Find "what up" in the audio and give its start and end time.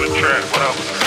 0.44-0.97